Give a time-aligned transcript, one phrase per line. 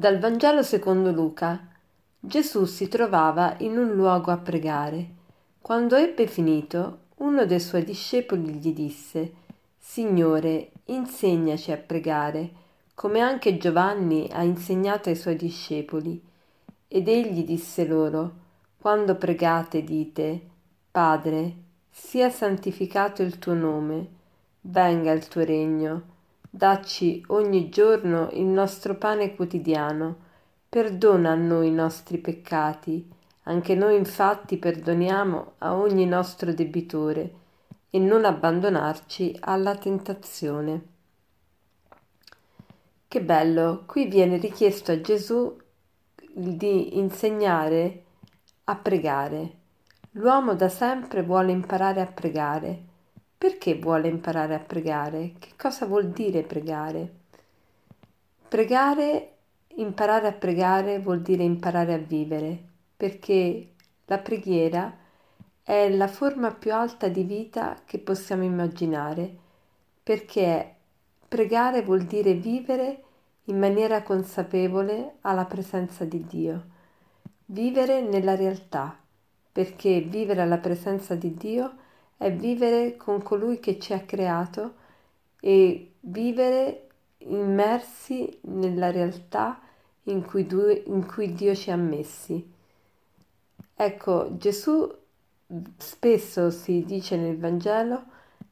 [0.00, 1.60] Dal Vangelo secondo Luca.
[2.18, 5.06] Gesù si trovava in un luogo a pregare.
[5.60, 9.32] Quando ebbe finito, uno dei suoi discepoli gli disse,
[9.76, 12.50] Signore, insegnaci a pregare,
[12.94, 16.18] come anche Giovanni ha insegnato ai suoi discepoli.
[16.88, 18.32] Ed egli disse loro,
[18.78, 20.40] Quando pregate dite,
[20.90, 21.54] Padre,
[21.90, 24.08] sia santificato il tuo nome,
[24.62, 26.09] venga il tuo regno
[26.52, 30.16] Dacci ogni giorno il nostro pane quotidiano.
[30.68, 33.08] Perdona a noi i nostri peccati,
[33.44, 37.34] anche noi infatti perdoniamo a ogni nostro debitore,
[37.88, 40.82] e non abbandonarci alla tentazione.
[43.06, 45.56] Che bello, qui viene richiesto a Gesù
[46.32, 48.02] di insegnare
[48.64, 49.52] a pregare.
[50.12, 52.88] L'uomo da sempre vuole imparare a pregare
[53.40, 55.32] perché vuole imparare a pregare?
[55.38, 57.10] Che cosa vuol dire pregare?
[58.46, 59.32] Pregare,
[59.76, 62.62] imparare a pregare vuol dire imparare a vivere,
[62.94, 63.68] perché
[64.04, 64.94] la preghiera
[65.62, 69.34] è la forma più alta di vita che possiamo immaginare,
[70.02, 70.74] perché
[71.26, 73.04] pregare vuol dire vivere
[73.44, 76.64] in maniera consapevole alla presenza di Dio,
[77.46, 78.98] vivere nella realtà,
[79.50, 81.72] perché vivere alla presenza di Dio
[82.20, 84.74] è vivere con colui che ci ha creato
[85.40, 86.88] e vivere
[87.20, 89.58] immersi nella realtà
[90.02, 92.46] in cui, due, in cui Dio ci ha messi.
[93.74, 94.94] Ecco, Gesù
[95.78, 98.04] spesso si dice nel Vangelo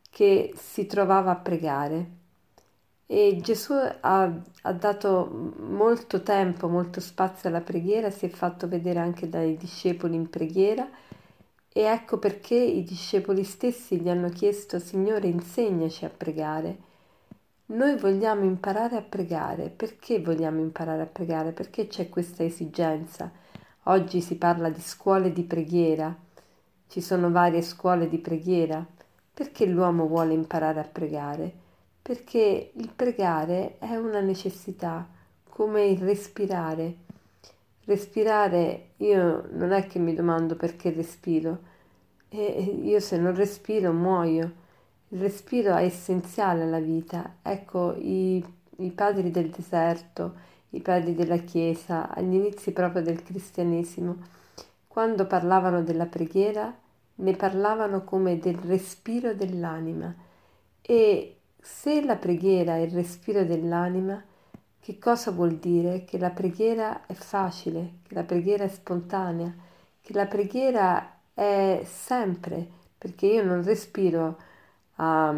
[0.08, 2.10] che si trovava a pregare
[3.05, 4.32] e Gesù ha,
[4.62, 10.14] ha, dato molto tempo, molto spazio alla preghiera, si è fatto vedere anche dai discepoli
[10.14, 10.88] in preghiera
[11.72, 16.87] e ecco perché i discepoli stessi gli hanno chiesto, Signore, insegnaci a pregare.
[17.66, 19.69] Noi vogliamo imparare a pregare.
[19.69, 21.53] Perché vogliamo imparare a pregare?
[21.53, 23.31] Perché c'è questa esigenza.
[23.84, 26.15] Oggi si parla di scuole di preghiera,
[26.88, 28.84] ci sono varie scuole di preghiera.
[29.32, 31.53] Perché l'uomo vuole imparare a pregare?
[32.03, 35.06] Perché il pregare è una necessità,
[35.48, 36.97] come il respirare.
[37.88, 41.59] Respirare, io non è che mi domando perché respiro,
[42.28, 44.53] e io se non respiro muoio.
[45.09, 47.37] Il respiro è essenziale alla vita.
[47.41, 48.44] Ecco, i,
[48.77, 50.34] i padri del deserto,
[50.71, 54.16] i padri della Chiesa, agli inizi proprio del cristianesimo,
[54.87, 56.71] quando parlavano della preghiera,
[57.15, 60.15] ne parlavano come del respiro dell'anima.
[60.82, 64.22] E se la preghiera è il respiro dell'anima,
[64.88, 66.06] che cosa vuol dire?
[66.06, 69.54] Che la preghiera è facile, che la preghiera è spontanea,
[70.00, 72.66] che la preghiera è sempre,
[72.97, 74.38] perché io non respiro
[74.94, 75.28] a,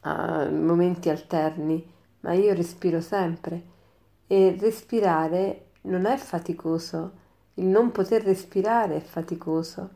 [0.00, 1.86] a momenti alterni,
[2.20, 3.62] ma io respiro sempre.
[4.26, 7.12] E respirare non è faticoso,
[7.56, 9.90] il non poter respirare è faticoso,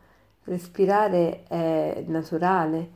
[0.45, 2.91] respirare è naturale,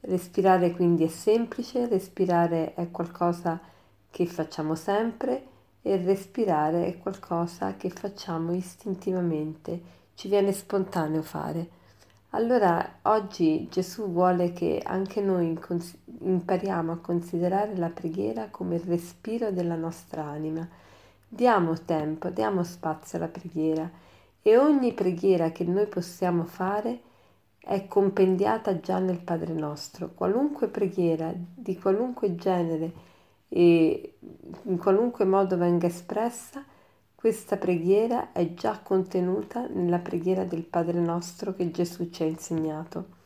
[0.00, 3.70] respirare quindi è semplice, respirare è qualcosa
[4.12, 5.46] che facciamo sempre
[5.80, 9.80] e respirare è qualcosa che facciamo istintivamente,
[10.14, 11.80] ci viene spontaneo fare.
[12.34, 15.58] Allora oggi Gesù vuole che anche noi
[16.20, 20.66] impariamo a considerare la preghiera come il respiro della nostra anima.
[21.26, 23.90] Diamo tempo, diamo spazio alla preghiera
[24.42, 27.00] e ogni preghiera che noi possiamo fare
[27.58, 30.10] è compendiata già nel Padre nostro.
[30.14, 33.10] Qualunque preghiera di qualunque genere
[33.54, 34.14] e
[34.62, 36.64] in qualunque modo venga espressa,
[37.14, 43.20] questa preghiera è già contenuta nella preghiera del Padre nostro che Gesù ci ha insegnato.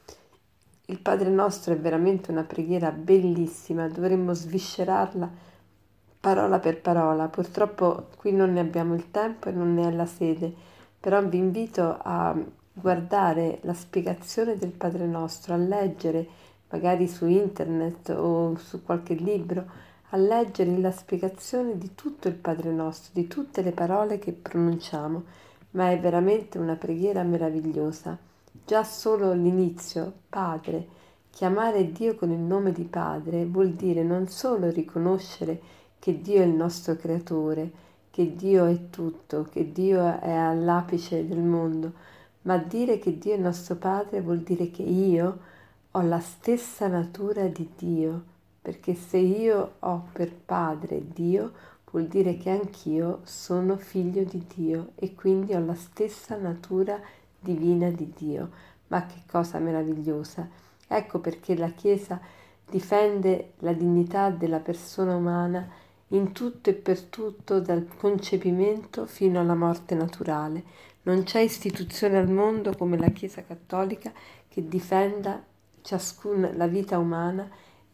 [0.87, 5.31] Il Padre nostro è veramente una preghiera bellissima, dovremmo sviscerarla
[6.19, 7.29] parola per parola.
[7.29, 10.53] Purtroppo qui non ne abbiamo il tempo e non ne è la sede,
[10.99, 12.37] però vi invito a
[12.73, 16.27] guardare la spiegazione del Padre nostro, a leggere
[16.69, 22.71] magari su internet o su qualche libro a leggere la spiegazione di tutto il Padre
[22.71, 25.25] nostro, di tutte le parole che pronunciamo,
[25.71, 28.17] ma è veramente una preghiera meravigliosa.
[28.65, 30.87] Già solo l'inizio, Padre,
[31.31, 35.61] chiamare Dio con il nome di Padre vuol dire non solo riconoscere
[35.99, 37.71] che Dio è il nostro creatore,
[38.11, 41.93] che Dio è tutto, che Dio è all'apice del mondo,
[42.43, 45.39] ma dire che Dio è nostro Padre vuol dire che io
[45.91, 48.35] ho la stessa natura di Dio
[48.67, 51.53] perché se io ho per padre Dio,
[51.89, 57.01] vuol dire che anch'io sono figlio di Dio e quindi ho la stessa natura
[57.39, 58.51] divina di Dio.
[58.89, 60.49] Ma che cosa meravigliosa!
[60.89, 62.21] Ecco perché la Chiesa
[62.69, 65.65] difende la dignità della persona umana
[66.09, 70.65] in tutto e per tutto dal concepimento fino alla morte naturale.
[71.03, 74.13] Non c'è istituzione al mondo come la Chiesa Cattolica
[74.49, 75.41] che difenda
[75.83, 77.49] ciascun, la vita umana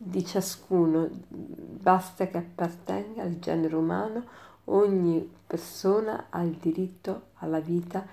[0.04, 4.24] di ciascuno, basta che appartenga al genere umano,
[4.64, 8.04] ogni persona ha il diritto alla vita,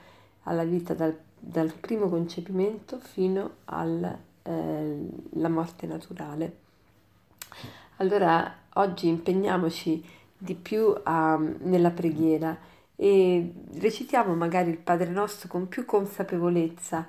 [0.44, 5.09] alla vita dal, dal primo concepimento fino alla eh,
[5.47, 6.57] morte naturale.
[7.97, 10.03] Allora oggi impegniamoci
[10.38, 12.56] di più a, nella preghiera
[12.95, 17.06] e recitiamo magari il Padre nostro con più consapevolezza,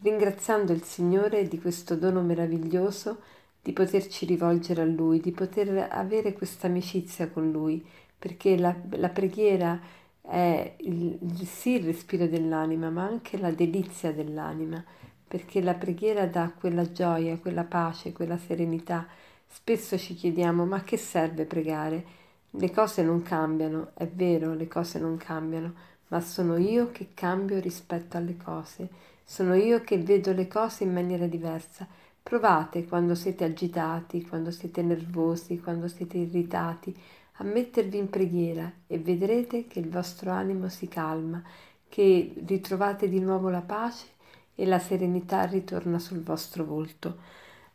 [0.00, 3.18] ringraziando il Signore di questo dono meraviglioso
[3.62, 7.86] di poterci rivolgere a Lui, di poter avere questa amicizia con Lui,
[8.18, 9.80] perché la, la preghiera
[10.20, 14.84] è il, sì il respiro dell'anima, ma anche la delizia dell'anima,
[15.28, 19.06] perché la preghiera dà quella gioia, quella pace, quella serenità.
[19.46, 22.04] Spesso ci chiediamo ma che serve pregare?
[22.50, 25.72] Le cose non cambiano, è vero, le cose non cambiano,
[26.08, 28.88] ma sono io che cambio rispetto alle cose,
[29.24, 31.86] sono io che vedo le cose in maniera diversa
[32.22, 36.96] Provate quando siete agitati, quando siete nervosi, quando siete irritati,
[37.36, 41.42] a mettervi in preghiera e vedrete che il vostro animo si calma,
[41.88, 44.06] che ritrovate di nuovo la pace
[44.54, 47.18] e la serenità ritorna sul vostro volto.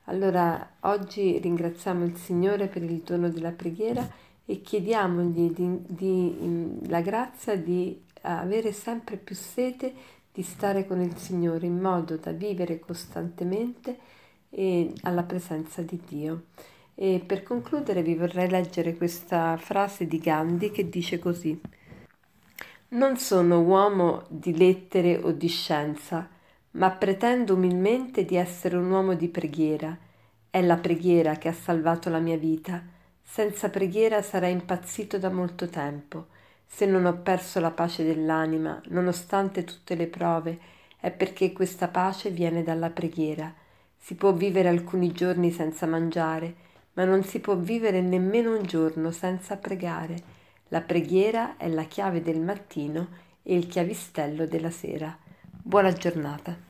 [0.05, 4.07] Allora oggi ringraziamo il Signore per il dono della preghiera
[4.45, 9.93] e chiediamogli di, di, la grazia di avere sempre più sete
[10.31, 13.99] di stare con il Signore in modo da vivere costantemente
[14.49, 16.45] e alla presenza di Dio.
[16.95, 21.59] E per concludere vi vorrei leggere questa frase di Gandhi che dice così.
[22.89, 26.27] Non sono uomo di lettere o di scienza,
[26.71, 29.95] ma pretendo umilmente di essere un uomo di preghiera.
[30.49, 32.81] È la preghiera che ha salvato la mia vita.
[33.21, 36.27] Senza preghiera sarei impazzito da molto tempo.
[36.65, 40.59] Se non ho perso la pace dell'anima, nonostante tutte le prove,
[40.99, 43.53] è perché questa pace viene dalla preghiera.
[43.97, 46.55] Si può vivere alcuni giorni senza mangiare,
[46.93, 50.35] ma non si può vivere nemmeno un giorno senza pregare.
[50.69, 53.07] La preghiera è la chiave del mattino
[53.43, 55.17] e il chiavistello della sera.
[55.49, 56.66] Buona giornata.